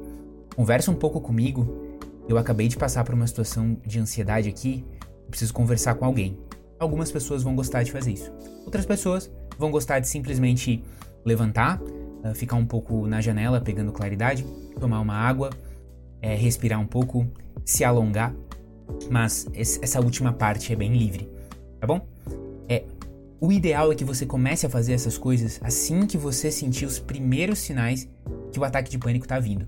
conversa 0.55 0.91
um 0.91 0.95
pouco 0.95 1.21
comigo. 1.21 1.83
Eu 2.29 2.39
acabei 2.39 2.69
de 2.69 2.77
passar 2.77 3.05
por 3.05 3.15
uma 3.15 3.27
situação 3.27 3.77
de 3.85 3.99
ansiedade 3.99 4.49
aqui, 4.49 4.85
preciso 5.31 5.53
conversar 5.53 5.95
com 5.95 6.05
alguém. 6.05 6.39
Algumas 6.79 7.11
pessoas 7.11 7.43
vão 7.43 7.55
gostar 7.55 7.83
de 7.83 7.93
fazer 7.93 8.13
isso. 8.13 8.33
Outras 8.65 8.85
pessoas 8.85 9.31
vão 9.59 9.71
gostar 9.71 10.01
de 10.01 10.09
simplesmente 10.09 10.83
levantar, 11.25 11.81
ah, 12.23 12.35
ficar 12.35 12.57
um 12.57 12.67
pouco 12.67 13.07
na 13.07 13.21
janela 13.21 13.61
pegando 13.61 13.93
claridade, 13.93 14.45
tomar 14.79 15.01
uma 15.01 15.15
água, 15.15 15.51
é, 16.21 16.35
respirar 16.35 16.81
um 16.81 16.87
pouco, 16.87 17.27
se 17.65 17.85
alongar. 17.85 18.35
Mas 19.11 19.47
essa 19.55 20.01
última 20.01 20.33
parte 20.33 20.73
é 20.73 20.77
bem 20.77 20.93
livre, 20.93 21.29
tá 21.81 21.87
bom? 21.87 22.07
É, 22.69 22.85
o 23.41 23.51
ideal 23.53 23.93
é 23.93 23.95
que 23.95 24.05
você 24.05 24.27
comece 24.27 24.67
a 24.67 24.71
fazer 24.71 24.93
essas 24.93 25.19
coisas 25.19 25.61
assim 25.63 26.07
que 26.07 26.17
você 26.17 26.51
sentir 26.51 26.87
os 26.87 26.99
primeiros 26.99 27.59
sinais 27.59 28.09
que 28.53 28.59
o 28.59 28.65
ataque 28.65 28.91
de 28.91 28.99
pânico 28.99 29.25
está 29.25 29.39
vindo. 29.39 29.67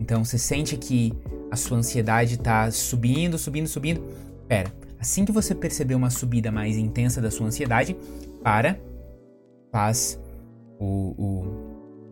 Então 0.00 0.24
você 0.24 0.38
sente 0.38 0.76
que 0.76 1.12
a 1.50 1.56
sua 1.56 1.78
ansiedade 1.78 2.34
está 2.34 2.70
subindo, 2.70 3.38
subindo, 3.38 3.66
subindo. 3.66 4.04
Pera, 4.48 4.72
assim 4.98 5.24
que 5.24 5.32
você 5.32 5.54
perceber 5.54 5.94
uma 5.94 6.10
subida 6.10 6.50
mais 6.50 6.76
intensa 6.76 7.20
da 7.20 7.30
sua 7.30 7.46
ansiedade, 7.46 7.96
para, 8.42 8.80
faz 9.70 10.18
o, 10.80 11.14
o, 11.18 11.68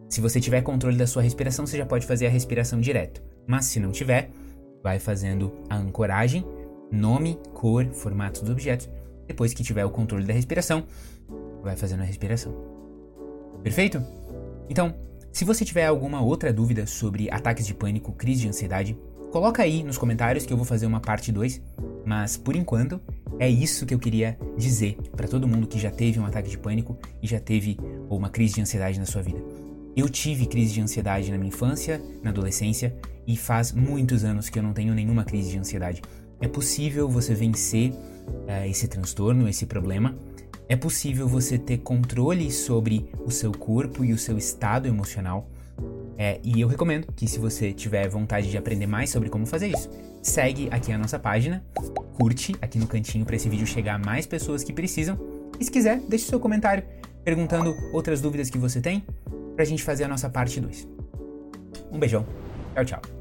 se 0.09 0.21
você 0.21 0.41
tiver 0.41 0.63
controle 0.63 0.97
da 0.97 1.07
sua 1.07 1.23
respiração, 1.23 1.67
você 1.67 1.79
já 1.79 1.87
pode 1.87 2.07
fazer 2.07 2.27
a 2.27 2.31
respiração 2.31 2.81
direto. 2.81 3.23
Mas 3.47 3.65
se 3.67 3.81
não 3.81 3.91
tiver, 3.91 4.31
vai 4.83 4.99
fazendo 4.99 5.53
a 5.69 5.77
ancoragem, 5.77 6.45
nome, 6.93 7.39
cor, 7.55 7.87
formato 7.87 8.41
dos 8.41 8.51
objetos. 8.51 8.89
Depois 9.27 9.53
que 9.53 9.63
tiver 9.63 9.85
o 9.85 9.91
controle 9.91 10.25
da 10.25 10.33
respiração, 10.33 10.85
vai 11.63 11.77
fazendo 11.77 12.03
a 12.03 12.05
respiração. 12.05 12.55
Perfeito? 13.63 14.03
Então, 14.69 14.95
se 15.33 15.45
você 15.45 15.65
tiver 15.65 15.87
alguma 15.87 16.21
outra 16.21 16.53
dúvida 16.53 16.87
sobre 16.87 17.31
ataques 17.31 17.67
de 17.67 17.75
pânico, 17.75 18.13
crise 18.13 18.43
de 18.43 18.49
ansiedade, 18.49 18.97
coloca 19.37 19.63
aí 19.63 19.83
nos 19.83 19.99
comentários 19.99 20.47
que 20.47 20.53
eu 20.55 20.57
vou 20.57 20.65
fazer 20.65 20.87
uma 20.87 20.99
parte 20.99 21.31
2. 21.31 21.61
Mas 22.07 22.39
por 22.39 22.57
enquanto, 22.57 22.99
é 23.39 23.47
isso 23.47 23.85
que 23.85 23.93
eu 23.93 23.99
queria 23.99 24.39
dizer 24.57 24.97
para 25.15 25.29
todo 25.29 25.47
mundo 25.47 25.67
que 25.67 25.79
já 25.79 25.91
teve 25.91 26.19
um 26.19 26.25
ataque 26.25 26.49
de 26.49 26.57
pânico 26.57 26.97
e 27.23 27.27
já 27.27 27.39
teve 27.39 27.79
uma 28.09 28.31
crise 28.31 28.55
de 28.55 28.63
ansiedade 28.63 28.99
na 28.99 29.05
sua 29.05 29.21
vida. 29.21 29.39
Eu 29.95 30.09
tive 30.09 30.47
crise 30.47 30.73
de 30.73 30.81
ansiedade 30.81 31.31
na 31.31 31.37
minha 31.37 31.49
infância, 31.49 32.01
na 32.23 32.31
adolescência, 32.31 32.97
e 33.27 33.37
faz 33.37 33.73
muitos 33.73 34.25
anos 34.25 34.49
que 34.49 34.59
eu 34.59 34.63
não 34.63 34.73
tenho 34.73 34.95
nenhuma 34.95 35.23
crise 35.23 35.51
de 35.51 35.59
ansiedade. 35.59 36.01
É 36.41 36.49
possível 36.49 37.07
você 37.07 37.35
vencer 37.35 37.91
uh, 37.91 38.67
esse 38.67 38.89
transtorno, 38.89 39.47
esse 39.47 39.67
problema. 39.67 40.17
É 40.67 40.77
possível 40.77 41.29
você 41.29 41.59
ter 41.59 41.77
controle 41.79 42.51
sobre 42.51 43.11
o 43.23 43.31
seu 43.31 43.53
corpo 43.53 44.03
e 44.03 44.15
o 44.15 44.19
seu 44.19 44.39
estado 44.39 44.89
emocional. 44.89 45.47
É, 46.19 46.41
e 46.43 46.61
eu 46.61 46.69
recomendo 46.69 47.13
que 47.15 47.27
se 47.29 47.39
você 47.39 47.73
tiver 47.73 48.09
vontade 48.09 48.51
de 48.51 48.57
aprender 48.57 48.87
mais 48.87 49.11
sobre 49.11 49.29
como 49.29 49.47
fazer 49.47 49.69
isso, 49.69 49.91
segue 50.23 50.69
aqui 50.71 50.91
a 50.93 50.99
nossa 50.99 51.19
página, 51.19 51.65
curte 52.15 52.55
aqui 52.61 52.79
no 52.79 52.87
cantinho 52.87 53.25
para 53.25 53.37
esse 53.37 53.49
vídeo 53.49 53.67
chegar 53.67 53.97
a 53.97 53.99
mais 53.99 54.27
pessoas 54.27 54.65
que 54.65 54.73
precisam. 54.73 55.19
E 55.61 55.65
se 55.65 55.71
quiser, 55.71 56.01
deixe 56.09 56.27
seu 56.27 56.41
comentário 56.41 56.83
perguntando 57.25 57.75
outras 57.93 58.21
dúvidas 58.21 58.49
que 58.49 58.59
você 58.59 58.81
tem 58.81 59.05
pra 59.55 59.65
gente 59.65 59.83
fazer 59.83 60.05
a 60.05 60.09
nossa 60.09 60.31
parte 60.31 60.61
2. 60.61 60.89
Um 61.91 61.99
beijão. 61.99 62.27
Tchau, 62.75 62.85
tchau. 62.85 63.16